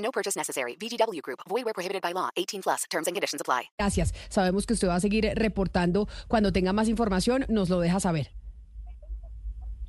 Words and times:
No 0.00 0.10
purchase 0.10 0.36
necessary. 0.36 0.76
VGW 0.76 1.22
Group. 1.22 1.40
Void 1.48 1.64
where 1.64 1.74
prohibited 1.74 2.02
by 2.02 2.12
law. 2.12 2.30
18 2.36 2.62
plus. 2.62 2.84
Terms 2.90 3.06
and 3.06 3.14
conditions 3.14 3.40
apply. 3.40 3.70
Gracias. 3.78 4.12
Sabemos 4.28 4.66
que 4.66 4.74
usted 4.74 4.88
va 4.88 4.96
a 4.96 5.00
seguir 5.00 5.30
reportando. 5.36 6.08
Cuando 6.28 6.52
tenga 6.52 6.72
más 6.72 6.88
información, 6.88 7.46
nos 7.48 7.68
lo 7.70 7.80
deja 7.80 8.00
saber. 8.00 8.39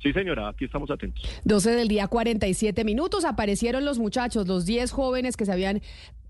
Sí, 0.02 0.12
señora, 0.12 0.48
aquí 0.48 0.64
estamos 0.64 0.90
atentos. 0.90 1.22
12 1.44 1.70
del 1.70 1.86
día, 1.86 2.08
47 2.08 2.84
minutos. 2.84 3.24
Aparecieron 3.24 3.84
los 3.84 4.00
muchachos, 4.00 4.48
los 4.48 4.66
10 4.66 4.90
jóvenes 4.90 5.36
que 5.36 5.46
se 5.46 5.52
habían 5.52 5.80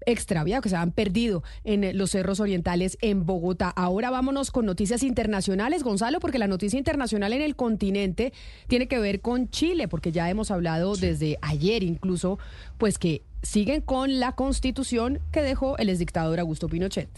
extraviado, 0.05 0.61
que 0.61 0.69
se 0.69 0.77
habían 0.77 0.93
perdido 0.93 1.43
en 1.65 1.97
los 1.97 2.11
cerros 2.11 2.41
orientales 2.41 2.99
en 3.01 3.25
Bogotá. 3.25 3.71
Ahora 3.71 4.11
vámonos 4.11 4.51
con 4.51 4.67
noticias 4.67 5.03
internacionales, 5.03 5.85
Gonzalo, 5.85 6.21
porque 6.21 6.39
la 6.39 6.49
noticia 6.49 6.79
internacional 6.79 7.33
en 7.33 7.41
el 7.41 7.57
continente 7.57 8.35
tiene 8.67 8.89
que 8.89 8.99
ver 8.99 9.21
con 9.21 9.49
Chile, 9.49 9.89
porque 9.89 10.13
ya 10.13 10.29
hemos 10.29 10.51
hablado 10.51 10.95
desde 10.97 11.39
ayer 11.41 11.83
incluso, 11.83 12.39
pues 12.77 12.99
que 12.99 13.23
siguen 13.43 13.81
con 13.81 14.21
la 14.21 14.33
constitución 14.33 15.21
que 15.33 15.41
dejó 15.41 15.79
el 15.79 15.89
exdictador 15.89 16.41
Augusto 16.41 16.69
Pinochet. 16.69 17.09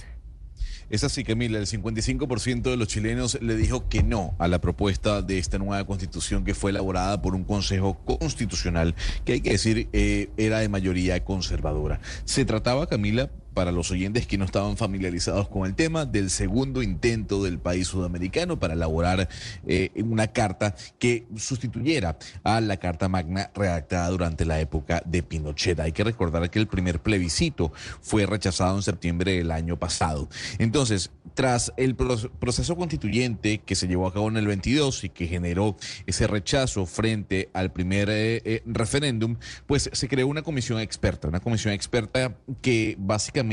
Es 0.90 1.02
así, 1.02 1.24
Camila, 1.24 1.58
el 1.58 1.66
55% 1.66 2.62
de 2.62 2.76
los 2.76 2.88
chilenos 2.88 3.38
le 3.40 3.56
dijo 3.56 3.88
que 3.88 4.02
no 4.02 4.34
a 4.38 4.48
la 4.48 4.60
propuesta 4.60 5.22
de 5.22 5.38
esta 5.38 5.58
nueva 5.58 5.84
constitución 5.86 6.44
que 6.44 6.54
fue 6.54 6.70
elaborada 6.70 7.22
por 7.22 7.34
un 7.34 7.44
consejo 7.44 7.98
constitucional 8.04 8.94
que 9.24 9.34
hay 9.34 9.40
que 9.40 9.50
decir 9.50 9.88
eh, 9.92 10.30
era 10.36 10.58
de 10.58 10.68
mayoría 10.68 11.24
conservadora. 11.24 12.00
Se 12.24 12.44
trataba, 12.44 12.86
Camila, 12.86 13.30
para 13.54 13.72
los 13.72 13.90
oyentes 13.90 14.26
que 14.26 14.36
no 14.36 14.44
estaban 14.44 14.76
familiarizados 14.76 15.48
con 15.48 15.66
el 15.66 15.74
tema, 15.74 16.04
del 16.04 16.28
segundo 16.28 16.82
intento 16.82 17.42
del 17.42 17.58
país 17.58 17.86
sudamericano 17.86 18.58
para 18.58 18.74
elaborar 18.74 19.28
eh, 19.66 19.90
una 19.96 20.26
carta 20.26 20.74
que 20.98 21.26
sustituyera 21.36 22.18
a 22.42 22.60
la 22.60 22.76
Carta 22.76 23.08
Magna 23.08 23.50
redactada 23.54 24.08
durante 24.10 24.44
la 24.44 24.60
época 24.60 25.02
de 25.06 25.22
Pinochet. 25.22 25.78
Hay 25.80 25.92
que 25.92 26.04
recordar 26.04 26.50
que 26.50 26.58
el 26.58 26.66
primer 26.66 27.00
plebiscito 27.00 27.72
fue 28.00 28.26
rechazado 28.26 28.76
en 28.76 28.82
septiembre 28.82 29.32
del 29.32 29.52
año 29.52 29.78
pasado. 29.78 30.28
Entonces, 30.58 31.10
tras 31.34 31.72
el 31.76 31.94
proceso 31.94 32.76
constituyente 32.76 33.58
que 33.58 33.74
se 33.74 33.86
llevó 33.86 34.06
a 34.06 34.12
cabo 34.12 34.28
en 34.28 34.36
el 34.36 34.46
22 34.46 35.04
y 35.04 35.08
que 35.10 35.26
generó 35.26 35.76
ese 36.06 36.26
rechazo 36.26 36.86
frente 36.86 37.50
al 37.52 37.72
primer 37.72 38.08
eh, 38.10 38.42
eh, 38.44 38.62
referéndum, 38.66 39.36
pues 39.66 39.90
se 39.92 40.08
creó 40.08 40.26
una 40.26 40.42
comisión 40.42 40.80
experta, 40.80 41.28
una 41.28 41.40
comisión 41.40 41.72
experta 41.72 42.36
que 42.60 42.96
básicamente 42.98 43.43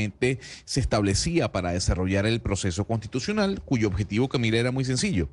se 0.64 0.80
establecía 0.80 1.52
para 1.52 1.72
desarrollar 1.72 2.26
el 2.26 2.40
proceso 2.40 2.86
constitucional, 2.86 3.62
cuyo 3.64 3.88
objetivo, 3.88 4.28
Camila, 4.28 4.58
era 4.58 4.72
muy 4.72 4.84
sencillo 4.84 5.28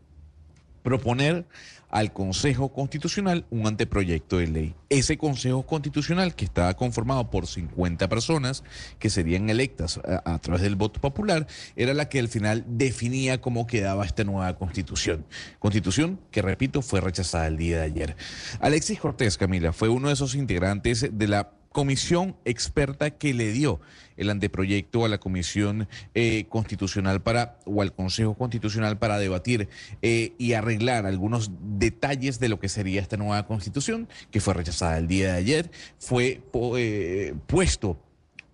proponer 0.84 1.46
al 1.90 2.14
Consejo 2.14 2.72
Constitucional 2.72 3.46
un 3.50 3.66
anteproyecto 3.66 4.38
de 4.38 4.48
ley. 4.48 4.76
Ese 4.90 5.18
Consejo 5.18 5.66
Constitucional, 5.66 6.36
que 6.36 6.46
estaba 6.46 6.76
conformado 6.76 7.32
por 7.32 7.48
50 7.48 8.08
personas 8.10 8.64
que 9.00 9.10
serían 9.10 9.50
electas 9.50 10.00
a, 10.06 10.34
a, 10.34 10.40
través 10.40 10.62
del 10.62 10.76
voto 10.76 11.02
popular, 11.02 11.48
era 11.76 11.96
la 11.96 12.08
que 12.08 12.20
al 12.20 12.28
final 12.28 12.64
definía 12.68 13.42
cómo 13.42 13.66
quedaba 13.66 14.06
esta 14.06 14.24
nueva 14.24 14.56
constitución. 14.56 15.26
Constitución 15.58 16.20
que, 16.32 16.44
repito, 16.44 16.84
fue 16.84 17.02
rechazada 17.02 17.48
el 17.48 17.58
día 17.58 17.78
de 17.78 17.84
ayer. 17.84 18.16
Alexis 18.60 19.00
Cortés, 19.00 19.38
Camila, 19.38 19.74
fue 19.74 19.90
uno 19.90 20.10
de 20.10 20.14
esos 20.14 20.36
integrantes 20.36 21.10
de 21.12 21.28
la 21.28 21.59
comisión 21.80 22.36
experta 22.44 23.12
que 23.12 23.34
le 23.34 23.54
dio 23.54 23.80
el 24.18 24.30
anteproyecto 24.30 25.06
a 25.06 25.08
la 25.08 25.18
comisión 25.18 25.88
eh, 26.14 26.44
constitucional 26.50 27.22
para 27.22 27.58
o 27.64 27.82
al 27.82 27.94
Consejo 27.94 28.34
Constitucional 28.34 28.98
para 28.98 29.18
debatir 29.18 29.70
eh, 30.02 30.34
y 30.38 30.52
arreglar 30.56 31.06
algunos 31.06 31.52
detalles 31.62 32.42
de 32.42 32.50
lo 32.50 32.60
que 32.60 32.68
sería 32.68 33.00
esta 33.00 33.16
nueva 33.16 33.48
constitución 33.48 34.10
que 34.30 34.42
fue 34.42 34.56
rechazada 34.56 34.98
el 34.98 35.08
día 35.08 35.32
de 35.32 35.38
ayer, 35.38 35.72
fue 36.00 36.42
eh, 36.76 37.34
puesto 37.48 37.98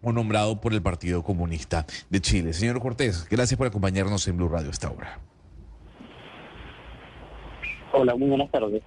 o 0.03 0.11
nombrado 0.11 0.61
por 0.61 0.71
el 0.75 0.83
Partido 0.83 1.23
Comunista 1.23 1.87
de 2.11 2.21
Chile. 2.21 2.53
Señor 2.53 2.79
Cortés, 2.79 3.27
gracias 3.27 3.57
por 3.57 3.65
acompañarnos 3.65 4.27
en 4.27 4.37
Blue 4.37 4.49
Radio 4.49 4.67
a 4.67 4.71
esta 4.71 4.91
hora. 4.91 5.19
Hola, 7.91 8.15
muy 8.15 8.29
buenas 8.29 8.51
tardes. 8.51 8.83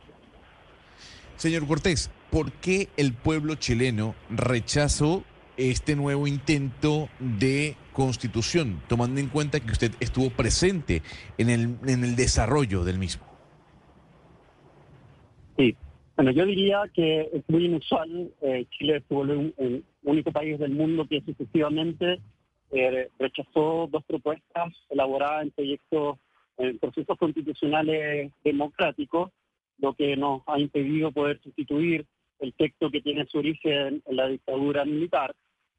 Señor 1.39 1.69
Cortés, 1.69 2.11
¿por 2.33 2.51
qué 2.51 2.89
el 2.97 3.15
pueblo 3.15 3.55
chileno 3.55 4.17
rechazó 4.29 5.23
este 5.57 5.95
nuevo 5.95 6.27
intento 6.27 7.09
de 7.21 7.77
constitución, 7.93 8.83
tomando 8.89 9.21
en 9.21 9.29
cuenta 9.29 9.61
que 9.61 9.71
usted 9.71 9.93
estuvo 10.01 10.31
presente 10.31 11.01
en 11.39 11.49
el, 11.49 11.77
en 11.87 12.03
el 12.03 12.17
desarrollo 12.17 12.83
del 12.83 12.99
mismo? 12.99 13.25
Sí, 15.57 15.77
bueno, 16.17 16.33
yo 16.33 16.45
diría 16.45 16.83
que 16.93 17.31
es 17.33 17.45
muy 17.47 17.67
inusual. 17.67 18.33
Eh, 18.43 18.67
Chile 18.71 19.01
fue 19.09 19.19
un, 19.19 19.55
el 19.59 19.85
único 20.03 20.33
país 20.33 20.59
del 20.59 20.73
mundo 20.73 21.07
que 21.09 21.21
sucesivamente 21.21 22.21
eh, 22.73 23.11
rechazó 23.17 23.89
dos 23.89 24.03
propuestas 24.05 24.75
elaboradas 24.91 25.45
en 25.45 25.51
proyectos, 25.53 26.19
en 26.57 26.79
procesos 26.81 27.17
constitucionales 27.17 28.33
democráticos, 28.43 29.31
lo 29.79 29.95
que 29.95 30.17
nos 30.17 30.43
ha 30.47 30.59
impedido 30.59 31.13
poder 31.13 31.41
sustituir 31.43 32.07
el 32.41 32.53
texto 32.55 32.91
que 32.91 33.01
tiene 33.01 33.27
su 33.27 33.39
origen 33.39 34.03
en 34.07 34.17
la 34.17 34.29
dictadura 34.29 34.85
militar. 34.85 35.35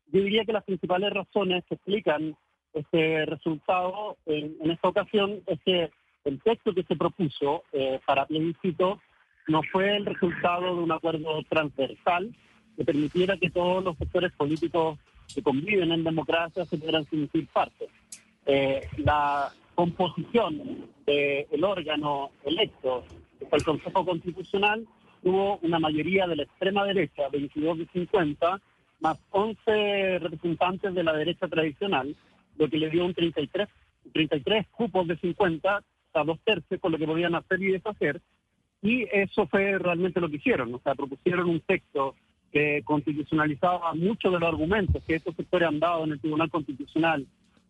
Yo 0.08 0.22
diría 0.22 0.46
que 0.46 0.54
las 0.54 0.64
principales 0.64 1.12
razones 1.14 1.64
que 1.66 1.76
explican 1.76 2.36
este 2.74 3.26
resultado 3.26 4.18
en, 4.26 4.56
en 4.62 4.72
esta 4.72 4.90
ocasión 4.90 5.42
es 5.48 5.60
que 5.64 5.90
el 6.26 6.42
texto 6.42 6.74
que 6.74 6.84
se 6.84 6.96
propuso 6.96 7.64
eh, 7.72 8.00
para 8.06 8.26
plebiscito 8.26 9.00
no 9.48 9.62
fue 9.72 9.96
el 9.96 10.06
resultado 10.06 10.76
de 10.76 10.81
un 10.84 10.92
acuerdo 10.92 11.42
transversal 11.50 12.36
que 12.78 12.86
permitiera 12.86 13.38
que 13.38 13.50
todos 13.50 13.84
los 13.84 13.98
sectores 13.98 14.31
políticos 14.34 15.00
que 15.34 15.42
conviven 15.42 15.92
en 15.92 16.04
democracia 16.04 16.66
se 16.66 16.78
pudieran 16.78 17.06
sentir 17.06 17.48
parte. 17.48 17.88
Eh, 18.46 18.88
la 18.98 19.52
composición 19.76 20.88
del 21.06 21.64
órgano 21.64 22.31
electo, 22.44 23.04
el 23.52 23.64
Consejo 23.64 24.06
Constitucional, 24.06 24.88
tuvo 25.24 25.58
una 25.62 25.80
mayoría 25.80 26.28
de 26.28 26.36
la 26.36 26.44
extrema 26.44 26.86
derecha, 26.86 27.30
22 27.32 27.80
de 27.80 27.88
50, 27.88 28.62
más 29.00 29.18
11 29.32 30.20
representantes 30.20 30.94
de 30.94 31.04
la 31.04 31.14
derecha 31.14 31.48
tradicional, 31.48 32.16
lo 32.58 32.70
que 32.70 32.78
le 32.78 32.90
dio 32.90 33.06
un 33.06 33.14
33, 33.14 33.68
33 34.14 34.68
cupos 34.70 35.08
de 35.08 35.18
50 35.18 35.84
a 36.14 36.24
dos 36.24 36.40
tercios 36.44 36.80
con 36.82 36.92
lo 36.92 36.98
que 36.98 37.06
podían 37.06 37.36
hacer 37.36 37.62
y 37.62 37.72
deshacer. 37.72 38.22
Y 38.82 39.04
eso 39.12 39.48
fue 39.48 39.78
realmente 39.78 40.20
lo 40.20 40.30
que 40.30 40.38
hicieron. 40.38 40.74
O 40.74 40.80
sea, 40.80 40.96
propusieron 40.96 41.50
un 41.50 41.60
texto 41.62 42.16
que 42.52 42.82
constitucionalizaba 42.84 43.94
muchos 43.94 44.32
de 44.34 44.40
los 44.40 44.50
argumentos 44.50 45.04
que 45.06 45.16
estos 45.16 45.36
sectores 45.36 45.68
han 45.68 45.80
dado 45.80 46.04
en 46.06 46.14
el 46.14 46.20
Tribunal 46.20 46.50
Constitucional 46.50 47.28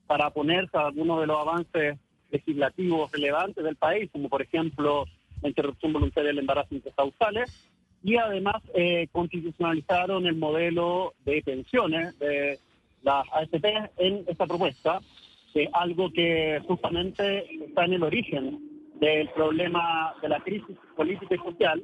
para 0.07 0.27
oponerse 0.27 0.77
a 0.77 0.87
algunos 0.87 1.19
de 1.19 1.27
los 1.27 1.37
avances 1.37 1.97
legislativos 2.31 3.11
relevantes 3.11 3.63
del 3.63 3.75
país, 3.75 4.09
como 4.11 4.29
por 4.29 4.41
ejemplo 4.41 5.05
la 5.41 5.49
interrupción 5.49 5.93
voluntaria 5.93 6.29
del 6.29 6.39
embarazo 6.39 6.75
intracausales, 6.75 7.69
y 8.03 8.15
además 8.15 8.61
eh, 8.73 9.07
constitucionalizaron 9.11 10.25
el 10.25 10.35
modelo 10.35 11.13
de 11.25 11.41
pensiones 11.41 12.17
de 12.19 12.59
las 13.03 13.25
AFP 13.33 13.91
en 13.97 14.23
esta 14.27 14.47
propuesta, 14.47 14.99
que 15.53 15.69
algo 15.73 16.11
que 16.11 16.61
justamente 16.67 17.45
está 17.65 17.85
en 17.85 17.93
el 17.93 18.03
origen 18.03 18.59
del 18.99 19.29
problema 19.29 20.13
de 20.21 20.29
la 20.29 20.39
crisis 20.41 20.77
política 20.95 21.35
y 21.35 21.37
social 21.39 21.83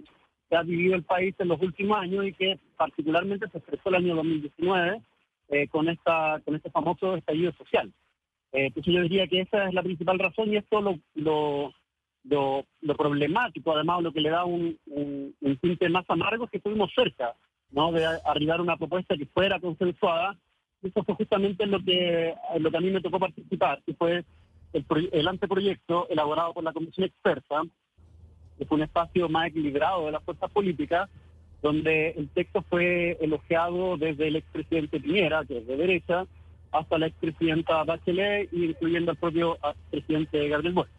que 0.49 0.55
ha 0.55 0.63
vivido 0.63 0.95
el 0.95 1.03
país 1.03 1.33
en 1.39 1.47
los 1.47 1.61
últimos 1.61 1.97
años 1.97 2.25
y 2.25 2.33
que 2.33 2.59
particularmente 2.77 3.47
se 3.49 3.57
expresó 3.57 3.89
el 3.89 3.95
año 3.95 4.15
2019 4.15 5.01
eh, 5.49 5.67
con 5.69 5.89
esta 5.89 6.39
con 6.45 6.55
este 6.55 6.69
famoso 6.69 7.15
estallido 7.15 7.51
social. 7.53 7.91
Eh, 8.51 8.67
entonces 8.67 8.93
yo 8.93 9.01
diría 9.01 9.27
que 9.27 9.41
esa 9.41 9.67
es 9.67 9.73
la 9.73 9.81
principal 9.81 10.19
razón 10.19 10.53
y 10.53 10.57
esto 10.57 10.81
lo 11.15 11.73
lo, 12.29 12.65
lo, 12.81 12.95
problemático, 12.95 13.73
además 13.73 14.01
lo 14.01 14.11
que 14.11 14.21
le 14.21 14.29
da 14.29 14.45
un, 14.45 14.77
un, 14.87 15.57
tinte 15.61 15.89
más 15.89 16.05
amargo 16.09 16.45
es 16.45 16.51
que 16.51 16.57
estuvimos 16.57 16.91
cerca 16.93 17.33
¿no? 17.71 17.91
de 17.91 18.05
arribar 18.25 18.61
una 18.61 18.77
propuesta 18.77 19.15
que 19.15 19.25
fuera 19.25 19.59
consensuada. 19.59 20.37
Eso 20.81 21.03
fue 21.03 21.15
justamente 21.15 21.65
lo 21.65 21.79
que, 21.83 22.33
lo 22.59 22.69
que 22.71 22.77
a 22.77 22.81
mí 22.81 22.91
me 22.91 23.01
tocó 23.01 23.19
participar, 23.19 23.81
que 23.85 23.93
fue 23.93 24.23
el, 24.73 24.85
el 25.11 25.27
anteproyecto 25.27 26.07
elaborado 26.09 26.53
por 26.53 26.63
la 26.63 26.73
Comisión 26.73 27.05
Experta, 27.05 27.63
que 28.57 28.65
fue 28.65 28.77
un 28.77 28.83
espacio 28.83 29.29
más 29.29 29.47
equilibrado 29.47 30.05
de 30.05 30.11
las 30.11 30.23
fuerzas 30.23 30.49
políticas, 30.51 31.09
donde 31.61 32.09
el 32.11 32.29
texto 32.29 32.61
fue 32.69 33.17
elogiado 33.21 33.97
desde 33.97 34.27
el 34.27 34.35
expresidente 34.35 34.99
Piñera, 34.99 35.43
que 35.45 35.57
es 35.57 35.67
de 35.67 35.77
derecha, 35.77 36.25
hasta 36.71 36.97
la 36.97 37.07
expresidenta 37.07 37.83
Bachelet, 37.83 38.51
incluyendo 38.53 39.11
al 39.11 39.17
propio 39.17 39.57
presidente 39.89 40.47
Gabriel 40.47 40.73
Boric. 40.73 40.91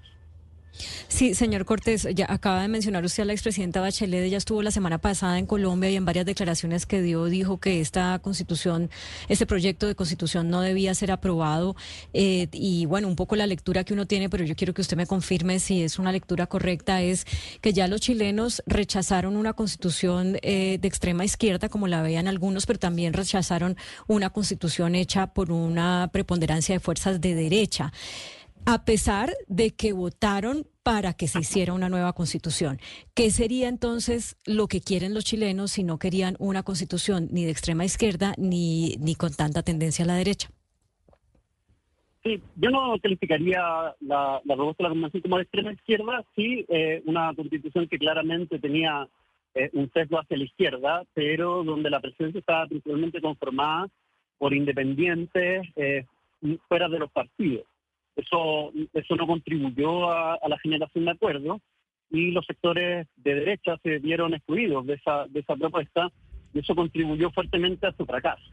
Sí, 1.09 1.35
señor 1.35 1.65
Cortés, 1.65 2.07
ya 2.15 2.27
acaba 2.29 2.63
de 2.63 2.69
mencionar 2.69 3.05
usted 3.05 3.23
a 3.23 3.27
la 3.27 3.33
expresidenta 3.33 3.81
Bachelet, 3.81 4.25
ella 4.25 4.39
estuvo 4.39 4.63
la 4.63 4.71
semana 4.71 4.99
pasada 4.99 5.39
en 5.39 5.47
Colombia 5.47 5.89
y 5.91 5.97
en 5.97 6.05
varias 6.05 6.27
declaraciones 6.27 6.85
que 6.85 7.01
dio 7.01 7.25
dijo 7.27 7.59
que 7.59 7.81
esta 7.81 8.19
constitución, 8.19 8.91
este 9.29 9.47
proyecto 9.47 9.87
de 9.87 9.95
constitución 9.95 10.51
no 10.51 10.61
debía 10.61 10.95
ser 10.95 11.13
aprobado. 11.13 11.77
Eh, 12.13 12.49
y 12.53 12.87
bueno, 12.87 13.09
un 13.09 13.17
poco 13.17 13.37
la 13.37 13.47
lectura 13.47 13.85
que 13.85 13.95
uno 13.95 14.07
tiene, 14.07 14.29
pero 14.29 14.45
yo 14.45 14.57
quiero 14.57 14.75
que 14.75 14.83
usted 14.83 14.97
me 14.97 15.07
confirme 15.07 15.59
si 15.59 15.83
es 15.83 15.99
una 15.99 16.13
lectura 16.13 16.47
correcta, 16.47 17.03
es 17.03 17.27
que 17.61 17.73
ya 17.73 17.89
los 17.89 18.01
chilenos 18.01 18.63
rechazaron 18.67 19.37
una 19.37 19.53
constitución 19.53 20.39
eh, 20.43 20.79
de 20.81 20.89
extrema 20.89 21.25
izquierda, 21.25 21.69
como 21.69 21.87
la 21.87 22.03
veían 22.03 22.29
algunos, 22.29 22.67
pero 22.67 22.79
también 22.79 23.13
rechazaron 23.13 23.77
una 24.07 24.31
constitución 24.31 24.95
hecha 24.95 25.29
por 25.29 25.51
una 25.51 26.11
preponderancia 26.13 26.75
de 26.75 26.81
fuerzas 26.81 27.21
de 27.21 27.35
derecha 27.35 27.93
a 28.67 28.85
pesar 28.85 29.31
de 29.47 29.75
que 29.75 29.93
votaron 29.93 30.67
para 30.83 31.15
que 31.15 31.29
se 31.29 31.41
hiciera 31.41 31.73
una 31.73 31.89
nueva 31.89 32.13
constitución. 32.13 32.79
¿Qué 33.15 33.31
sería 33.31 33.69
entonces 33.69 34.37
lo 34.45 34.67
que 34.67 34.81
quieren 34.81 35.15
los 35.15 35.25
chilenos 35.25 35.73
si 35.73 35.85
no 35.85 35.99
querían 35.99 36.37
una 36.39 36.65
constitución 36.65 37.29
ni 37.31 37.45
de 37.45 37.53
extrema 37.53 37.85
izquierda 37.85 38.35
ni, 38.39 38.97
ni 38.99 39.15
con 39.15 39.33
tanta 39.33 39.63
tendencia 39.63 40.05
a 40.05 40.09
la 40.09 40.17
derecha? 40.17 40.49
Sí, 42.25 42.43
yo 42.57 42.71
no 42.71 42.97
calificaría 43.01 43.61
la, 44.01 44.41
la 44.45 44.55
propuesta 44.57 44.83
de 44.83 44.89
la 44.89 44.95
convención 44.95 45.23
como 45.23 45.37
de 45.37 45.43
extrema 45.45 45.73
izquierda, 45.73 46.25
sí, 46.35 46.67
eh, 46.69 47.03
una 47.07 47.33
constitución 47.35 47.87
que 47.87 47.99
claramente 47.99 48.59
tenía 48.59 49.09
eh, 49.55 49.71
un 49.75 49.89
sesgo 49.93 50.19
hacia 50.19 50.37
la 50.37 50.45
izquierda, 50.45 51.05
pero 51.15 51.63
donde 51.63 51.89
la 51.89 52.01
presidencia 52.01 52.41
estaba 52.41 52.67
principalmente 52.67 53.21
conformada 53.21 53.87
por 54.39 54.55
independientes 54.55 55.69
eh, 55.77 56.05
fuera 56.69 56.89
de 56.89 56.99
los 56.99 57.13
partidos. 57.13 57.65
Eso, 58.17 58.73
eso 58.95 59.17
no 59.17 59.27
contribuyó 59.27 60.11
a, 60.11 60.39
la 60.49 60.59
generación 60.59 61.05
de 61.05 61.11
acuerdos 61.11 61.61
y 62.11 62.31
los 62.31 62.47
sectores 62.47 63.07
de 63.17 63.35
derecha 63.35 63.77
se 63.83 63.99
vieron 63.99 64.33
excluidos 64.33 64.87
de 64.87 64.95
esa, 64.95 65.27
de 65.29 65.41
esa 65.41 65.55
propuesta 65.55 66.11
y 66.55 66.61
eso 66.61 66.75
contribuyó 66.75 67.31
fuertemente 67.31 67.87
a 67.87 67.93
su 67.93 68.07
fracaso. 68.07 68.45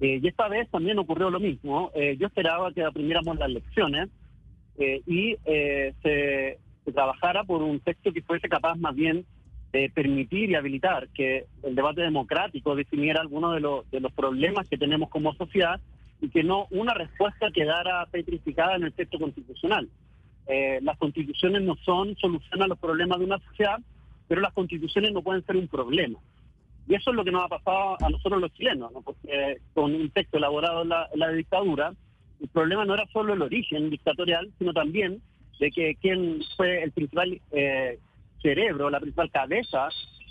Eh, 0.00 0.20
y 0.22 0.28
esta 0.28 0.48
vez 0.48 0.68
también 0.70 0.98
ocurrió 0.98 1.30
lo 1.30 1.40
mismo. 1.40 1.90
Eh, 1.94 2.16
yo 2.18 2.26
esperaba 2.26 2.72
que 2.72 2.82
aprendiéramos 2.82 3.38
las 3.38 3.50
lecciones 3.50 4.08
eh, 4.78 5.02
y 5.06 5.36
se, 6.02 6.58
trabajara 6.92 7.44
por 7.44 7.62
un 7.62 7.80
texto 7.80 8.12
que 8.12 8.22
fuese 8.22 8.48
capaz 8.48 8.76
más 8.76 8.94
bien 8.94 9.24
de 9.72 9.90
permitir 9.90 10.50
y 10.50 10.54
habilitar 10.54 11.08
que 11.08 11.46
el 11.62 11.74
debate 11.74 12.02
democrático 12.02 12.76
definiera 12.76 13.20
algunos 13.20 13.54
de, 13.54 13.60
los 13.60 13.90
de 13.90 14.00
los 14.00 14.12
problemas 14.12 14.68
que 14.68 14.76
tenemos 14.76 15.08
como 15.08 15.34
sociedad 15.34 15.80
y 16.24 16.30
que 16.30 16.42
no 16.42 16.66
una 16.70 16.94
respuesta 16.94 17.50
quedara 17.50 18.06
petrificada 18.06 18.76
en 18.76 18.84
el 18.84 18.92
texto 18.94 19.18
constitucional. 19.18 19.88
Eh, 20.46 20.78
las 20.82 20.96
constituciones 20.96 21.62
no 21.62 21.76
son 21.84 22.16
solución 22.16 22.62
a 22.62 22.66
los 22.66 22.78
problemas 22.78 23.18
de 23.18 23.26
una 23.26 23.38
sociedad, 23.40 23.78
pero 24.26 24.40
las 24.40 24.54
constituciones 24.54 25.12
no 25.12 25.22
pueden 25.22 25.44
ser 25.44 25.56
un 25.56 25.68
problema. 25.68 26.18
Y 26.88 26.94
eso 26.94 27.10
es 27.10 27.16
lo 27.16 27.24
que 27.24 27.30
nos 27.30 27.44
ha 27.44 27.48
pasado 27.48 27.96
a 28.00 28.08
nosotros 28.08 28.40
los 28.40 28.52
chilenos, 28.54 28.90
porque 29.04 29.58
con 29.74 29.94
un 29.94 30.10
texto 30.10 30.38
elaborado 30.38 30.82
en 30.82 30.88
la, 30.88 31.28
dictadura, 31.30 31.92
el 32.40 32.48
problema 32.48 32.86
no 32.86 32.94
era 32.94 33.06
solo 33.12 33.34
el 33.34 33.42
origen 33.42 33.90
dictatorial, 33.90 34.50
sino 34.58 34.72
también 34.72 35.20
de 35.60 35.70
que 35.70 35.94
quien 35.96 36.40
fue 36.56 36.82
el 36.82 36.92
principal 36.92 37.40
eh, 37.52 37.98
cerebro, 38.42 38.88
la 38.88 39.00
principal 39.00 39.30
cabeza 39.30 39.88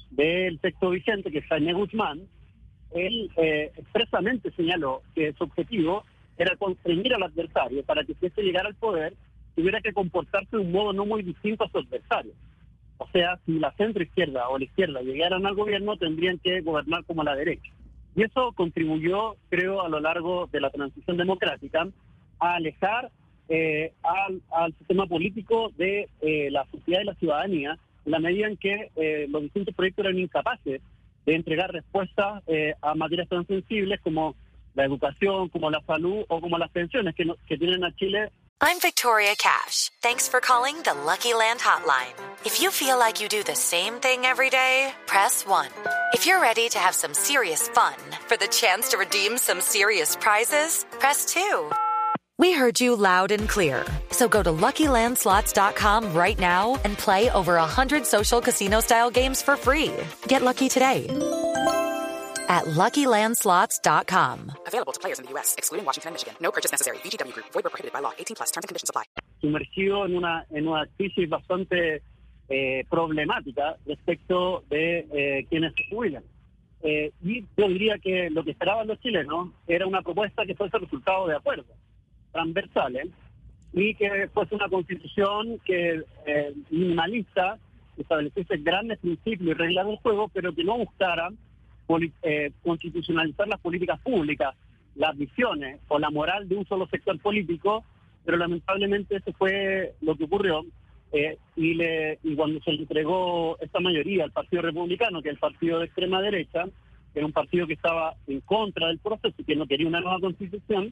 del 0.10 0.60
texto 0.60 0.90
vigente, 0.90 1.32
que 1.32 1.40
es 1.40 1.46
Jaime 1.46 1.74
Guzmán, 1.74 2.22
él 2.94 3.32
eh, 3.38 3.72
expresamente 3.76 4.52
señaló 4.52 5.02
que 5.16 5.34
su 5.34 5.44
objetivo 5.44 6.04
era 6.38 6.56
constreñir 6.56 7.14
al 7.14 7.24
adversario 7.24 7.84
para 7.84 8.04
que 8.04 8.14
si 8.16 8.26
este 8.26 8.44
llegara 8.44 8.70
al 8.70 8.76
poder 8.76 9.14
tuviera 9.56 9.82
que 9.82 9.94
comportarse 9.94 10.58
de 10.58 10.64
un 10.64 10.72
modo 10.72 10.94
no 10.94 11.06
muy 11.06 11.24
distinto 11.24 11.64
a 11.64 11.70
su 11.70 11.80
adversario. 11.80 12.34
O 12.98 13.08
sea, 13.10 13.40
si 13.46 13.60
la 13.60 13.72
centro 13.74 14.04
izquierda 14.04 14.48
o 14.50 14.58
la 14.58 14.66
izquierda 14.66 15.02
llegaran 15.02 15.46
al 15.46 15.56
gobierno 15.56 15.98
tendrían 15.98 16.40
que 16.40 16.62
gobernar 16.62 17.04
como 17.06 17.24
la 17.24 17.36
derecha. 17.36 17.72
Y 18.16 18.24
eso 18.24 18.52
contribuyó, 18.54 19.36
creo, 19.50 19.82
a 19.82 19.90
lo 19.90 20.00
largo 20.00 20.48
de 20.52 20.62
la 20.62 20.70
transición 20.70 21.18
democrática 21.18 21.88
a 22.40 22.56
alejar 22.56 23.12
eh, 23.50 23.94
al, 24.52 24.74
sistema 24.78 25.06
político 25.06 25.72
de 25.78 26.08
eh, 26.22 26.50
la 26.52 26.66
sociedad 26.72 27.02
y 27.02 27.06
la 27.06 27.16
ciudadanía 27.16 27.78
en 28.06 28.12
la 28.12 28.20
medida 28.20 28.48
en 28.48 28.58
que 28.58 29.28
los 29.30 29.44
distintos 29.44 29.74
proyectos 29.76 30.06
eran 30.06 30.20
incapaces 30.20 30.82
de 31.26 31.36
entregar 31.36 31.72
respuestas 31.72 32.44
eh, 32.48 32.74
a 32.82 32.96
materias 32.96 33.30
tan 33.30 33.46
sensibles 33.48 34.00
como 34.02 34.36
la 34.76 34.86
educación, 34.86 35.50
como 35.50 35.70
la 35.70 35.82
salud 35.86 36.26
o 36.28 36.42
como 36.42 36.58
las 36.58 36.72
pensiones 36.72 37.16
que, 37.16 37.26
no, 37.26 37.36
que 37.48 37.58
tienen 37.58 37.84
a 37.84 37.96
Chile. 37.96 38.32
I'm 38.62 38.80
Victoria 38.80 39.36
Cash. 39.38 39.92
Thanks 40.02 40.30
for 40.30 40.40
calling 40.40 40.82
the 40.84 40.94
Lucky 40.94 41.34
Land 41.34 41.60
Hotline. 41.60 42.14
If 42.46 42.62
you 42.62 42.72
feel 42.72 42.98
like 42.98 43.22
you 43.22 43.28
do 43.28 43.44
the 43.44 43.56
same 43.56 43.96
thing 43.96 44.26
every 44.26 44.50
day, 44.50 44.94
press 45.06 45.46
1. 45.46 45.68
If 46.14 46.26
you're 46.26 46.40
ready 46.40 46.70
to 46.70 46.80
have 46.80 46.96
some 46.96 47.14
serious 47.14 47.68
fun 47.70 47.96
for 48.28 48.38
the 48.38 48.48
chance 48.48 48.90
to 48.90 48.98
redeem 48.98 49.38
some 49.38 49.60
serious 49.60 50.16
prizes, 50.16 50.86
press 51.00 51.26
2. 51.26 51.70
We 52.40 52.52
heard 52.52 52.82
you 52.82 52.96
loud 52.96 53.32
and 53.32 53.48
clear. 53.48 53.86
So 54.10 54.28
go 54.28 54.42
to 54.42 54.50
LuckyLandSlots.com 54.50 56.14
right 56.16 56.40
now 56.40 56.80
and 56.84 56.98
play 56.98 57.30
over 57.30 57.56
100 57.56 58.08
social 58.08 58.42
casino-style 58.42 59.12
games 59.12 59.42
for 59.42 59.56
free. 59.56 59.92
Get 60.28 60.42
lucky 60.42 60.68
today 60.68 61.06
at 62.50 62.66
LuckyLandSlots.com. 62.66 64.52
Available 64.66 64.94
to 64.94 65.00
players 65.00 65.20
in 65.20 65.26
the 65.26 65.32
U.S., 65.34 65.54
excluding 65.60 65.86
Washington 65.86 66.10
and 66.10 66.16
Michigan. 66.16 66.34
No 66.42 66.52
purchase 66.52 66.72
necessary. 66.72 66.98
VGW 67.04 67.34
Group. 67.34 67.46
Void 67.54 67.64
prohibited 67.66 67.94
by 67.94 68.00
law. 68.00 68.14
18 68.18 68.36
plus. 68.36 68.50
Terms 68.50 68.66
and 68.66 68.70
conditions 68.70 68.90
apply. 68.90 69.04
Sumergido 69.40 70.06
en 70.06 70.16
una, 70.16 70.46
en 70.50 70.68
una 70.68 70.88
crisis 70.98 71.30
bastante 71.30 72.02
eh, 72.50 72.84
problemática 72.90 73.78
respecto 73.86 74.64
de 74.72 75.06
eh, 75.14 75.46
quienes 75.50 75.74
se 75.76 75.84
jubilan. 75.88 76.24
Eh, 76.82 77.12
y 77.24 77.46
yo 77.56 77.68
diría 77.68 78.00
que 78.00 78.30
lo 78.32 78.44
que 78.44 78.52
esperaban 78.52 78.88
los 78.88 79.00
chilenos 79.02 79.50
era 79.68 79.86
una 79.86 80.02
propuesta 80.02 80.46
que 80.46 80.56
fuese 80.56 80.80
resultado 80.80 81.28
de 81.28 81.36
acuerdo 81.36 81.66
transversales 82.34 83.08
y 83.72 83.96
que 83.96 84.28
fuese 84.34 84.56
una 84.56 84.70
constitución 84.70 85.60
que 85.66 86.04
eh, 86.26 86.54
minimalista, 86.70 87.58
estableciese 87.98 88.58
grandes 88.58 89.00
principios 89.00 89.50
y 89.50 89.54
reglas 89.54 89.88
del 89.88 89.98
juego, 89.98 90.30
pero 90.30 90.54
que 90.54 90.64
no 90.64 90.78
buscara 90.78 91.32
eh, 92.22 92.52
constitucionalizar 92.64 93.48
las 93.48 93.60
políticas 93.60 94.00
públicas, 94.02 94.56
las 94.96 95.18
visiones 95.18 95.80
o 95.88 96.00
la 96.00 96.10
moral 96.10 96.48
de 96.48 96.56
un 96.56 96.66
solo 96.66 96.88
sector 96.88 97.20
político, 97.20 97.84
pero 98.26 98.38
lamentablemente 98.38 99.18
eso 99.18 99.32
fue 99.34 99.94
lo 100.02 100.16
que 100.16 100.26
ocurrió. 100.26 100.66
Eh, 101.12 101.38
y, 101.56 101.76
le, 101.76 102.18
y 102.24 102.36
cuando 102.36 102.60
se 102.62 102.72
le 102.72 102.82
entregó 102.82 103.58
esta 103.60 103.80
mayoría 103.80 104.24
al 104.24 104.32
Partido 104.32 104.64
Republicano, 104.64 105.22
que 105.22 105.30
es 105.30 105.34
el 105.36 105.40
partido 105.40 105.78
de 105.78 105.86
extrema 105.86 106.22
derecha, 106.22 106.66
que 107.14 107.20
era 107.20 107.26
un 107.28 107.34
partido 107.34 107.68
que 107.68 107.74
estaba 107.74 108.16
en 108.26 108.40
contra 108.42 108.88
del 108.88 108.98
proceso 108.98 109.36
y 109.38 109.44
que 109.44 109.56
no 109.56 109.68
quería 109.68 109.88
una 109.88 110.02
nueva 110.02 110.20
constitución, 110.20 110.92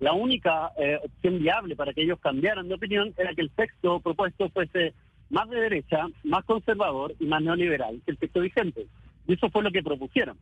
la 0.00 0.12
única 0.12 0.72
eh, 0.78 0.98
opción 1.02 1.38
viable 1.38 1.76
para 1.76 1.92
que 1.92 2.02
ellos 2.02 2.18
cambiaran 2.20 2.68
de 2.68 2.74
opinión 2.74 3.14
era 3.16 3.34
que 3.34 3.42
el 3.42 3.50
texto 3.50 4.00
propuesto 4.00 4.48
fuese 4.50 4.94
más 5.30 5.48
de 5.48 5.60
derecha, 5.60 6.06
más 6.24 6.44
conservador 6.44 7.14
y 7.18 7.26
más 7.26 7.42
neoliberal 7.42 8.00
que 8.04 8.12
el 8.12 8.18
texto 8.18 8.40
vigente. 8.40 8.86
Y 9.26 9.34
eso 9.34 9.50
fue 9.50 9.62
lo 9.62 9.70
que 9.70 9.82
propusieron. 9.82 10.38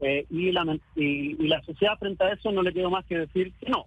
Eh, 0.00 0.26
y, 0.30 0.52
la, 0.52 0.78
y, 0.94 1.42
y 1.42 1.48
la 1.48 1.60
sociedad 1.62 1.98
frente 1.98 2.22
a 2.22 2.32
eso 2.32 2.52
no 2.52 2.62
le 2.62 2.72
quedó 2.72 2.90
más 2.90 3.04
que 3.06 3.18
decir 3.18 3.52
que 3.58 3.68
no, 3.68 3.86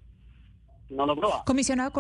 no 0.92 1.06
lo. 1.06 1.16
Comisionado, 1.46 1.92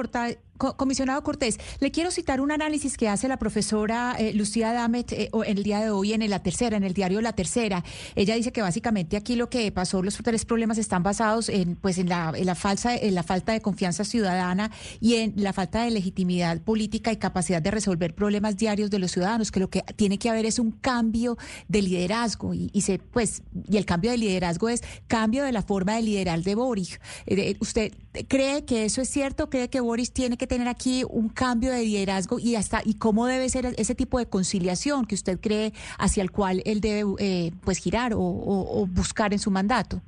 comisionado 0.77 1.23
Cortés, 1.23 1.59
le 1.79 1.91
quiero 1.91 2.11
citar 2.11 2.41
un 2.41 2.51
análisis 2.51 2.97
que 2.97 3.09
hace 3.09 3.27
la 3.27 3.37
profesora 3.37 4.15
eh, 4.17 4.33
Lucía 4.33 4.73
Damet 4.73 5.11
eh, 5.11 5.29
el 5.45 5.63
día 5.63 5.79
de 5.79 5.89
hoy 5.89 6.13
en 6.13 6.29
La 6.29 6.43
Tercera, 6.43 6.77
en 6.77 6.83
el 6.83 6.93
diario 6.93 7.21
La 7.21 7.33
Tercera. 7.33 7.83
Ella 8.15 8.35
dice 8.35 8.51
que 8.51 8.61
básicamente 8.61 9.17
aquí 9.17 9.35
lo 9.35 9.49
que 9.49 9.71
pasó, 9.71 10.01
los 10.03 10.17
tres 10.17 10.45
problemas 10.45 10.77
están 10.77 11.03
basados 11.03 11.49
en, 11.49 11.75
pues, 11.75 11.97
en 11.97 12.09
la, 12.09 12.55
falsa, 12.55 12.95
en 12.95 13.15
la 13.15 13.23
falta 13.23 13.53
de 13.53 13.61
confianza 13.61 14.03
ciudadana 14.03 14.71
y 14.99 15.15
en 15.15 15.33
la 15.35 15.53
falta 15.53 15.83
de 15.83 15.91
legitimidad 15.91 16.61
política 16.61 17.11
y 17.11 17.17
capacidad 17.17 17.61
de 17.61 17.71
resolver 17.71 18.13
problemas 18.13 18.57
diarios 18.57 18.89
de 18.89 18.99
los 18.99 19.11
ciudadanos, 19.11 19.51
que 19.51 19.59
lo 19.59 19.69
que 19.69 19.81
tiene 19.95 20.19
que 20.19 20.29
haber 20.29 20.45
es 20.45 20.59
un 20.59 20.71
cambio 20.71 21.37
de 21.67 21.81
liderazgo 21.81 22.53
y, 22.53 22.81
se, 22.81 22.99
pues, 22.99 23.41
y 23.67 23.77
el 23.77 23.85
cambio 23.85 24.11
de 24.11 24.17
liderazgo 24.17 24.69
es 24.69 24.83
cambio 25.07 25.43
de 25.43 25.51
la 25.51 25.61
forma 25.61 25.95
de 25.95 26.03
liderar 26.03 26.41
de 26.43 26.55
Boric. 26.55 27.01
Eh, 27.25 27.55
¿Usted 27.59 27.93
cree 28.27 28.65
que 28.65 28.85
eso 28.85 29.01
es 29.01 29.09
cierto? 29.09 29.49
¿Cree 29.49 29.69
que 29.69 29.79
Boris 29.79 30.11
tiene 30.11 30.37
que 30.37 30.47
tener 30.51 30.67
aquí 30.67 31.03
un 31.09 31.29
cambio 31.29 31.71
de 31.71 31.81
liderazgo 31.85 32.37
y 32.37 32.55
hasta 32.55 32.81
y 32.83 32.97
cómo 32.99 33.25
debe 33.25 33.47
ser 33.47 33.67
ese 33.77 33.95
tipo 33.95 34.19
de 34.19 34.27
conciliación 34.27 35.05
que 35.05 35.15
usted 35.15 35.39
cree 35.39 35.71
hacia 35.97 36.21
el 36.21 36.29
cual 36.29 36.61
él 36.65 36.81
debe 36.81 37.03
eh, 37.19 37.51
pues 37.63 37.77
girar 37.77 38.11
o, 38.13 38.85
buscar 38.89 39.31
en 39.31 39.39
su 39.39 39.49
mandato? 39.49 40.01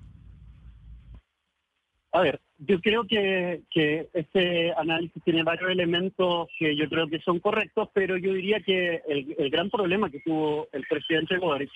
A 2.12 2.20
ver, 2.20 2.42
yo 2.58 2.82
creo 2.82 3.06
que, 3.08 3.62
que 3.72 4.10
este 4.14 4.74
análisis 4.74 5.24
tiene 5.24 5.44
varios 5.44 5.72
elementos 5.72 6.50
que 6.60 6.76
yo 6.76 6.90
creo 6.90 7.08
que 7.08 7.22
son 7.22 7.40
correctos, 7.40 7.88
pero 7.94 8.18
yo 8.18 8.34
diría 8.34 8.60
que 8.60 9.02
el, 9.08 9.50
gran 9.50 9.70
problema 9.70 10.10
que 10.10 10.20
tuvo 10.20 10.68
el 10.74 10.84
presidente 10.90 11.38
Boris 11.38 11.72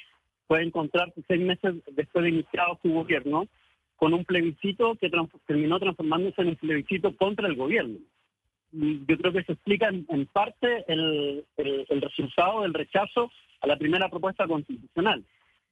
puede 0.45 0.65
encontrarse 0.65 1.21
seis 1.25 1.41
meses 1.41 1.75
después 1.93 2.23
de 2.23 2.31
iniciado 2.31 2.77
su 2.81 2.91
gobierno 2.91 3.45
con 3.95 4.13
un 4.13 4.25
plebiscito 4.25 4.95
que 4.95 5.09
terminó 5.45 5.79
transformándose 5.79 6.41
en 6.41 6.49
un 6.49 6.55
plebiscito 6.57 7.15
contra 7.15 7.47
el 7.47 7.55
gobierno. 7.55 7.99
Yo 8.71 9.17
creo 9.17 9.31
que 9.31 9.43
se 9.43 9.53
explica 9.53 9.87
en, 9.87 10.25
parte 10.27 10.83
el, 10.87 11.45
el, 11.57 12.01
resultado 12.01 12.61
del 12.61 12.73
rechazo 12.73 13.31
a 13.61 13.67
la 13.67 13.77
primera 13.77 14.09
propuesta 14.09 14.45
constitucional. 14.45 15.23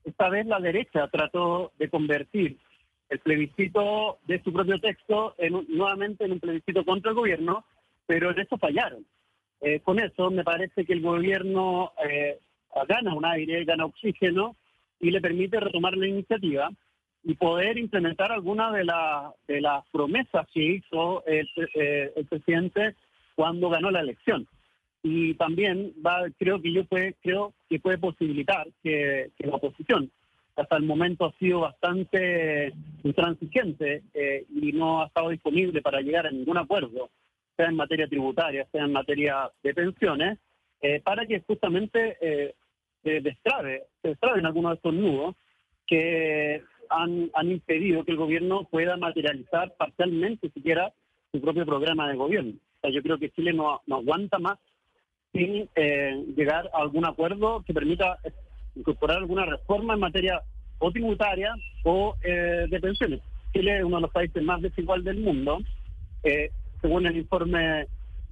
Esta 0.04 0.30
vez 0.30 0.46
la 0.46 0.60
derecha 0.60 1.08
trató 1.10 1.72
de 1.78 1.90
convertir 1.90 2.58
el 3.10 3.20
plebiscito 3.20 4.20
de 4.26 4.42
su 4.44 4.52
propio 4.54 4.80
texto 4.80 5.36
en, 5.38 5.66
nuevamente 5.68 6.26
en 6.26 6.34
un 6.34 6.40
plebiscito 6.40 6.86
contra 6.86 7.12
el 7.12 7.18
gobierno, 7.18 7.66
pero 8.08 8.32
en 8.32 8.40
eso 8.40 8.58
fallaron. 8.58 9.06
Eh, 9.62 9.80
con 9.82 10.00
eso 10.00 10.32
me 10.32 10.44
parece 10.44 10.86
que 10.86 10.94
el 10.94 11.02
gobierno 11.02 11.92
eh, 12.08 12.40
gana 12.88 13.14
un 13.14 13.26
aire, 13.26 13.66
gana 13.66 13.86
oxígeno 13.86 14.56
y 15.00 15.12
le 15.12 15.22
permite 15.22 15.60
retomar 15.60 15.96
la 15.98 16.08
iniciativa 16.08 16.70
y 17.26 17.34
poder 17.34 17.80
implementar 17.80 18.32
algunas 18.32 18.72
de, 18.72 18.86
de 19.48 19.60
las 19.60 19.84
promesas 19.92 20.48
que 20.54 20.64
hizo 20.64 21.26
el, 21.26 21.50
eh, 21.74 22.14
el, 22.16 22.26
presidente 22.26 22.96
cuando 23.36 23.70
ganó 23.70 23.90
la 23.90 24.02
elección. 24.02 24.48
Y 25.02 25.34
también 25.34 25.92
va, 26.06 26.28
creo 26.38 26.62
que 26.62 26.72
yo 26.72 26.86
puede, 26.86 27.16
creo 27.24 27.54
que 27.68 27.80
puede 27.80 27.98
posibilitar 27.98 28.68
que, 28.84 29.32
la 29.40 29.56
oposición 29.56 30.12
hasta 30.56 30.78
el 30.78 30.84
momento 30.84 31.26
ha 31.26 31.34
sido 31.34 31.62
bastante 31.62 32.72
intransigente 33.04 34.04
eh, 34.14 34.46
y 34.50 34.72
no 34.72 35.02
ha 35.02 35.08
estado 35.08 35.30
disponible 35.30 35.82
para 35.82 36.02
llegar 36.02 36.28
a 36.28 36.32
ningún 36.32 36.58
acuerdo, 36.58 37.10
sea 37.58 37.66
en 37.66 37.76
materia 37.76 38.08
tributaria, 38.08 38.66
sea 38.72 38.86
en 38.86 38.94
materia 38.94 39.50
de 39.64 39.74
pensiones, 39.74 40.38
eh, 40.80 41.02
para 41.04 41.26
que 41.26 41.42
justamente 41.42 42.54
se 43.04 43.20
destrabe, 43.20 43.84
se 44.02 44.10
destraben 44.10 44.46
algunos 44.46 44.72
de 44.72 44.76
estos 44.76 44.94
nudos 44.94 45.36
que 45.88 46.64
han, 46.90 47.32
han 47.34 47.52
impedido 47.52 48.04
que 48.04 48.12
el 48.12 48.18
gobierno 48.18 48.68
pueda 48.70 48.98
materializar 48.98 49.74
parcialmente 49.78 50.50
siquiera 50.50 50.94
su 51.32 51.42
propio 51.42 51.66
programa 51.66 52.10
de 52.10 52.16
gobierno. 52.16 52.54
O 52.54 52.82
sea, 52.82 52.92
yo 52.92 53.02
creo 53.02 53.18
que 53.18 53.30
Chile 53.32 53.54
no, 53.54 53.82
no 53.88 53.98
aguanta 53.98 54.40
más 54.40 54.58
sin 55.34 55.70
eh, 55.76 56.24
llegar 56.36 56.70
a 56.74 56.82
algún 56.82 57.06
acuerdo 57.06 57.64
que 57.66 57.74
permita 57.74 58.18
incorporar 58.76 59.18
alguna 59.18 59.46
reforma 59.46 59.94
en 59.94 60.00
materia 60.00 60.42
o 60.80 60.92
tributaria 60.92 61.54
o 61.84 62.16
eh, 62.24 62.68
de 62.70 62.80
pensiones. 62.80 63.22
Chile 63.54 63.78
es 63.80 63.84
uno 63.84 63.98
de 63.98 64.04
los 64.04 64.12
países 64.12 64.42
más 64.44 64.62
desiguales 64.62 65.06
del 65.06 65.20
mundo. 65.20 65.60
Eh, 66.24 66.52
según 66.82 67.06
el 67.06 67.18
informe 67.18 67.88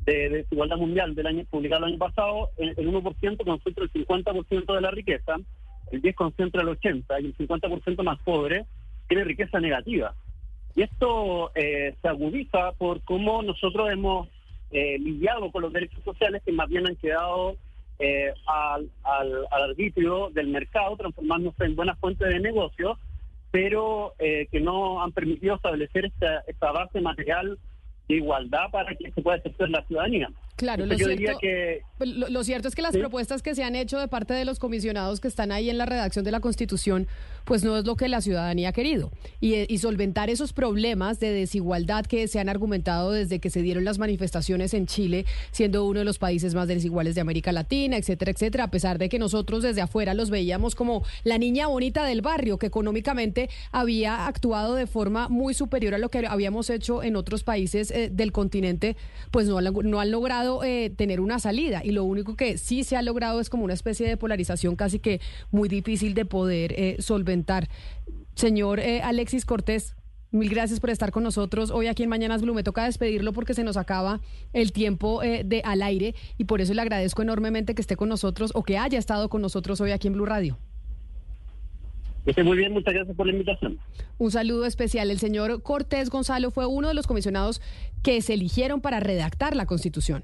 de 0.05 0.29
desigualdad 0.29 0.77
mundial 0.77 1.15
del 1.15 1.27
año 1.27 1.45
publicado 1.49 1.85
el 1.85 1.93
año 1.93 1.99
pasado, 1.99 2.49
el, 2.57 2.69
el 2.77 2.91
1% 2.91 3.43
concentra 3.43 3.83
el 3.83 3.91
50% 3.91 4.75
de 4.75 4.81
la 4.81 4.91
riqueza 4.91 5.37
el 5.91 6.01
10 6.01 6.15
concentra 6.15 6.61
el 6.61 6.69
80 6.69 7.19
y 7.21 7.25
el 7.25 7.37
50% 7.37 8.03
más 8.03 8.19
pobre 8.19 8.65
tiene 9.07 9.23
riqueza 9.23 9.59
negativa. 9.59 10.15
Y 10.75 10.81
esto 10.81 11.51
eh, 11.55 11.95
se 12.01 12.07
agudiza 12.07 12.71
por 12.73 13.01
cómo 13.03 13.43
nosotros 13.43 13.91
hemos 13.91 14.27
eh, 14.71 14.97
lidiado 14.97 15.51
con 15.51 15.61
los 15.61 15.73
derechos 15.73 16.03
sociales 16.03 16.41
que 16.43 16.51
más 16.51 16.67
bien 16.67 16.87
han 16.87 16.95
quedado 16.95 17.55
eh, 17.99 18.33
al, 18.47 18.89
al, 19.03 19.47
arbitrio 19.51 20.31
del 20.31 20.47
mercado, 20.47 20.97
transformándose 20.97 21.65
en 21.65 21.75
buenas 21.75 21.99
fuentes 21.99 22.27
de 22.27 22.39
negocio, 22.39 22.97
pero 23.51 24.15
que 24.17 24.59
no 24.59 25.03
han 25.03 25.11
permitido 25.11 25.53
establecer 25.53 26.05
esta, 26.05 26.39
esta 26.47 26.71
base 26.71 26.99
material 27.01 27.59
de 28.07 28.15
igualdad 28.15 28.71
para 28.71 28.95
que 28.95 29.11
se 29.11 29.21
pueda 29.21 29.37
ejercer 29.37 29.69
la 29.69 29.85
ciudadanía. 29.85 30.31
Claro, 30.55 30.85
lo 30.85 30.95
cierto, 30.95 31.39
pues, 31.97 32.09
lo, 32.09 32.43
cierto, 32.43 32.67
es 32.67 32.75
que 32.75 32.81
las 32.81 32.95
propuestas 32.95 33.41
que 33.41 33.55
se 33.55 33.63
han 33.63 33.75
hecho 33.75 33.97
de 33.99 34.07
parte 34.07 34.33
de 34.33 34.45
los 34.45 34.59
comisionados 34.59 35.19
que 35.19 35.27
están 35.27 35.51
ahí 35.51 35.69
en 35.69 35.77
la 35.77 35.85
redacción 35.85 36.23
de 36.23 36.31
la 36.31 36.41
Constitución, 36.41 37.07
pues 37.43 37.63
no 37.63 37.75
es 37.75 37.85
lo 37.85 37.95
que 37.95 38.07
la 38.07 38.21
ciudadanía 38.21 38.69
ha 38.69 38.73
querido. 38.73 39.11
Y, 39.41 39.71
y, 39.73 39.77
solventar 39.79 40.29
esos 40.29 40.53
problemas 40.53 41.19
de 41.19 41.31
desigualdad 41.31 42.05
que 42.05 42.27
se 42.27 42.39
han 42.39 42.49
argumentado 42.49 43.11
desde 43.11 43.39
que 43.39 43.49
se 43.49 43.61
dieron 43.61 43.83
las 43.83 43.97
manifestaciones 43.97 44.73
en 44.73 44.85
Chile, 44.85 45.25
siendo 45.51 45.85
uno 45.85 45.99
de 45.99 46.05
los 46.05 46.19
países 46.19 46.53
más 46.53 46.67
desiguales 46.67 47.15
de 47.15 47.21
América 47.21 47.51
Latina, 47.51 47.97
etcétera, 47.97 48.31
etcétera, 48.31 48.65
a 48.65 48.71
pesar 48.71 48.99
de 48.99 49.09
que 49.09 49.17
nosotros 49.17 49.63
desde 49.63 49.81
afuera 49.81 50.13
los 50.13 50.29
veíamos 50.29 50.75
como 50.75 51.03
la 51.23 51.37
niña 51.37 51.67
bonita 51.67 52.05
del 52.05 52.21
barrio, 52.21 52.57
que 52.57 52.67
económicamente 52.67 53.49
había 53.71 54.27
actuado 54.27 54.75
de 54.75 54.87
forma 54.87 55.29
muy 55.29 55.53
superior 55.53 55.95
a 55.95 55.97
lo 55.97 56.09
que 56.09 56.25
habíamos 56.27 56.69
hecho 56.69 57.01
en 57.01 57.15
otros 57.15 57.43
países 57.43 57.91
eh, 57.91 58.09
del 58.11 58.31
continente, 58.31 58.95
pues 59.31 59.47
no, 59.47 59.59
no 59.59 59.99
han 59.99 60.11
logrado 60.11 60.52
eh, 60.61 60.89
tener 60.89 61.21
una 61.21 61.39
salida 61.39 61.81
y 61.83 61.91
lo 61.91 62.03
único 62.03 62.35
que 62.35 62.57
sí 62.57 62.83
se 62.83 62.97
ha 62.97 63.01
logrado 63.01 63.39
es 63.39 63.49
como 63.49 63.63
una 63.63 63.73
especie 63.73 64.05
de 64.07 64.17
polarización 64.17 64.75
casi 64.75 64.99
que 64.99 65.21
muy 65.51 65.69
difícil 65.69 66.13
de 66.13 66.25
poder 66.25 66.73
eh, 66.73 66.97
solventar. 66.99 67.69
Señor 68.35 68.79
eh, 68.79 69.01
Alexis 69.01 69.45
Cortés, 69.45 69.95
Mil 70.31 70.49
gracias 70.49 70.79
por 70.79 70.89
estar 70.89 71.11
con 71.11 71.21
nosotros 71.21 71.69
hoy 71.69 71.85
aquí 71.85 72.01
en 72.01 72.09
Mañanas 72.09 72.41
Blue. 72.41 72.55
Me 72.55 72.63
toca 72.63 72.85
despedirlo 72.85 73.33
porque 73.33 73.53
se 73.53 73.63
nos 73.63 73.77
acaba 73.77 74.19
el 74.51 74.71
tiempo 74.71 75.21
de 75.21 75.61
al 75.63 75.83
aire 75.83 76.15
y 76.39 76.45
por 76.45 76.59
eso 76.59 76.73
le 76.73 76.81
agradezco 76.81 77.21
enormemente 77.21 77.75
que 77.75 77.81
esté 77.81 77.95
con 77.95 78.09
nosotros 78.09 78.51
o 78.55 78.63
que 78.63 78.79
haya 78.79 78.97
estado 78.97 79.29
con 79.29 79.43
nosotros 79.43 79.79
hoy 79.79 79.91
aquí 79.91 80.07
en 80.07 80.13
Blue 80.13 80.25
Radio. 80.25 80.57
Esté 82.25 82.43
muy 82.43 82.57
bien, 82.57 82.71
muchas 82.71 82.93
gracias 82.93 83.15
por 83.17 83.25
la 83.25 83.33
invitación. 83.33 83.79
Un 84.17 84.31
saludo 84.31 84.65
especial. 84.65 85.11
El 85.11 85.19
señor 85.19 85.61
Cortés 85.61 86.09
Gonzalo 86.09 86.51
fue 86.51 86.65
uno 86.65 86.87
de 86.87 86.93
los 86.93 87.05
comisionados 87.05 87.61
que 88.01 88.21
se 88.21 88.35
eligieron 88.35 88.79
para 88.79 88.99
redactar 88.99 89.55
la 89.55 89.65
Constitución. 89.65 90.23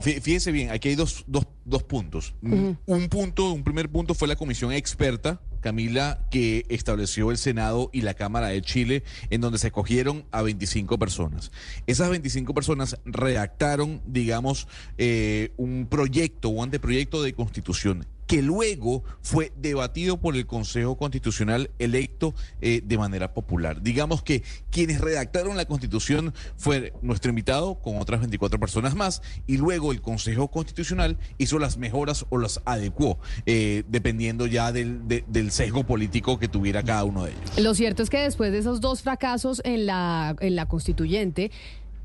Fíjense 0.00 0.50
bien, 0.50 0.70
aquí 0.70 0.88
hay 0.88 0.94
dos, 0.94 1.24
dos, 1.26 1.46
dos 1.64 1.82
puntos. 1.82 2.34
Un 2.42 3.08
punto, 3.10 3.52
un 3.52 3.64
primer 3.64 3.90
punto 3.90 4.14
fue 4.14 4.28
la 4.28 4.36
comisión 4.36 4.72
experta, 4.72 5.40
Camila, 5.60 6.26
que 6.30 6.64
estableció 6.70 7.30
el 7.30 7.36
Senado 7.36 7.90
y 7.92 8.00
la 8.00 8.14
Cámara 8.14 8.48
de 8.48 8.62
Chile, 8.62 9.04
en 9.28 9.42
donde 9.42 9.58
se 9.58 9.66
escogieron 9.66 10.24
a 10.30 10.40
25 10.40 10.98
personas. 10.98 11.52
Esas 11.86 12.08
25 12.08 12.54
personas 12.54 12.96
redactaron, 13.04 14.00
digamos, 14.06 14.68
eh, 14.96 15.52
un 15.58 15.86
proyecto 15.88 16.48
o 16.48 16.62
anteproyecto 16.62 17.22
de 17.22 17.34
constitución 17.34 18.06
que 18.30 18.42
luego 18.42 19.02
fue 19.22 19.50
debatido 19.56 20.20
por 20.20 20.36
el 20.36 20.46
Consejo 20.46 20.96
Constitucional 20.96 21.72
electo 21.80 22.32
eh, 22.60 22.80
de 22.84 22.96
manera 22.96 23.34
popular. 23.34 23.82
Digamos 23.82 24.22
que 24.22 24.44
quienes 24.70 25.00
redactaron 25.00 25.56
la 25.56 25.64
Constitución 25.64 26.32
fue 26.56 26.92
nuestro 27.02 27.30
invitado 27.30 27.80
con 27.80 27.98
otras 27.98 28.20
24 28.20 28.60
personas 28.60 28.94
más 28.94 29.20
y 29.48 29.56
luego 29.56 29.90
el 29.90 30.00
Consejo 30.00 30.46
Constitucional 30.46 31.18
hizo 31.38 31.58
las 31.58 31.76
mejoras 31.76 32.24
o 32.28 32.38
las 32.38 32.60
adecuó, 32.66 33.18
eh, 33.46 33.82
dependiendo 33.88 34.46
ya 34.46 34.70
del, 34.70 35.08
del 35.08 35.50
sesgo 35.50 35.82
político 35.82 36.38
que 36.38 36.46
tuviera 36.46 36.84
cada 36.84 37.02
uno 37.02 37.24
de 37.24 37.32
ellos. 37.32 37.58
Lo 37.58 37.74
cierto 37.74 38.04
es 38.04 38.10
que 38.10 38.18
después 38.18 38.52
de 38.52 38.58
esos 38.58 38.80
dos 38.80 39.02
fracasos 39.02 39.60
en 39.64 39.86
la, 39.86 40.36
en 40.38 40.54
la 40.54 40.66
constituyente, 40.66 41.50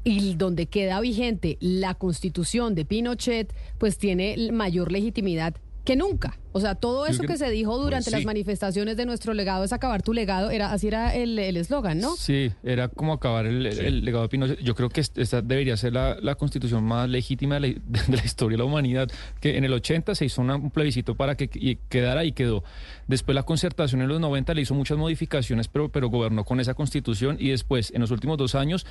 y 0.04 0.36
donde 0.36 0.68
queda 0.68 1.00
vigente 1.02 1.58
la 1.60 1.94
constitución 1.96 2.74
de 2.74 2.86
Pinochet, 2.86 3.54
pues 3.80 3.98
tiene 4.00 4.52
mayor 4.52 4.92
legitimidad 4.92 5.56
que 5.86 5.96
nunca. 5.96 6.38
O 6.58 6.62
sea, 6.62 6.74
todo 6.74 7.06
eso 7.06 7.24
que, 7.24 7.38
se 7.38 7.50
dijo 7.50 7.72
pues 7.72 7.84
durante 7.84 8.12
las 8.12 8.24
manifestaciones 8.24 8.96
de 8.96 9.06
nuestro 9.06 9.34
legado 9.34 9.66
es 9.66 9.74
acabar 9.74 10.02
tu 10.02 10.14
legado, 10.14 10.52
era 10.52 10.72
así 10.72 10.88
era 10.88 11.14
el 11.14 11.38
eslogan, 11.38 12.00
¿no? 12.00 12.16
Sí, 12.16 12.50
era 12.64 12.88
como 12.88 13.12
acabar 13.12 13.46
el, 13.46 14.06
legado 14.06 14.24
de 14.24 14.30
Pinochet. 14.30 14.60
Yo 14.62 14.74
creo 14.74 14.88
que 14.88 15.02
esta 15.02 15.42
debería 15.42 15.76
ser 15.76 15.92
la, 15.92 16.36
constitución 16.36 16.86
más 16.86 17.10
legítima 17.10 17.56
de 17.60 17.82
la, 18.08 18.24
historia 18.24 18.56
de 18.56 18.60
la 18.60 18.66
humanidad, 18.66 19.10
que 19.42 19.58
en 19.58 19.66
el 19.66 19.74
80 19.74 20.16
se 20.16 20.26
hizo 20.26 20.42
un 20.42 20.72
plebiscito 20.72 21.16
para 21.16 21.36
que 21.36 21.78
quedara 21.90 22.24
y 22.24 22.32
quedó. 22.32 22.64
Después 23.08 23.36
la 23.36 23.44
concertación 23.44 24.02
en 24.02 24.08
los 24.08 24.22
90 24.22 24.54
le 24.54 24.62
hizo 24.62 24.74
muchas 24.74 24.98
modificaciones, 24.98 25.68
pero, 25.68 25.90
pero 25.90 26.10
gobernó 26.10 26.46
con 26.46 26.62
esa 26.62 26.74
constitución 26.74 27.36
y 27.38 27.50
después, 27.50 27.92
en 27.94 28.00
los 28.00 28.12
últimos 28.12 28.38
dos 28.38 28.56
años, 28.56 28.86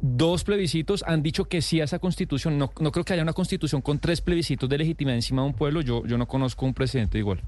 dos 0.00 0.42
plebiscitos 0.42 1.04
han 1.06 1.22
dicho 1.22 1.44
que 1.44 1.60
sí 1.60 1.82
a 1.82 1.84
esa 1.84 1.98
constitución. 1.98 2.56
No, 2.56 2.72
no 2.80 2.92
creo 2.92 3.04
que 3.04 3.12
haya 3.12 3.22
una 3.22 3.34
constitución 3.34 3.82
con 3.82 3.98
tres 3.98 4.22
plebiscitos 4.22 4.70
de 4.70 4.78
legitimidad 4.78 5.16
encima 5.16 5.42
de 5.42 5.48
un 5.48 5.54
pueblo. 5.54 5.82
Yo, 5.82 6.06
yo 6.06 6.16
no 6.16 6.26
conozco 6.26 6.39
un 6.60 6.74
presidente 6.74 7.18
igual. 7.18 7.40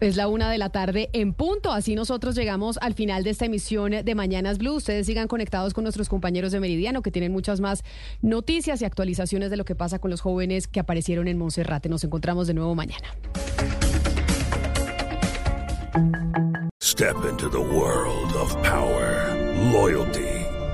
Es 0.00 0.16
la 0.16 0.28
una 0.28 0.50
de 0.50 0.58
la 0.58 0.70
tarde 0.70 1.08
en 1.12 1.32
punto. 1.32 1.72
Así 1.72 1.94
nosotros 1.94 2.34
llegamos 2.34 2.78
al 2.80 2.94
final 2.94 3.24
de 3.24 3.30
esta 3.30 3.46
emisión 3.46 3.92
de 4.04 4.14
Mañanas 4.14 4.58
Blue. 4.58 4.74
Ustedes 4.74 5.06
sigan 5.06 5.28
conectados 5.28 5.74
con 5.74 5.84
nuestros 5.84 6.08
compañeros 6.08 6.52
de 6.52 6.60
Meridiano 6.60 7.02
que 7.02 7.10
tienen 7.10 7.32
muchas 7.32 7.60
más 7.60 7.84
noticias 8.22 8.82
y 8.82 8.84
actualizaciones 8.84 9.50
de 9.50 9.56
lo 9.56 9.64
que 9.64 9.74
pasa 9.74 9.98
con 9.98 10.10
los 10.10 10.20
jóvenes 10.20 10.68
que 10.68 10.80
aparecieron 10.80 11.28
en 11.28 11.38
Monserrate. 11.38 11.88
Nos 11.88 12.04
encontramos 12.04 12.46
de 12.46 12.54
nuevo 12.54 12.74
mañana. 12.74 13.08
Step 16.82 17.16
into 17.28 17.48
the 17.50 17.58
world 17.58 18.34
of 18.36 18.54
power, 18.62 19.34
loyalty. 19.72 20.35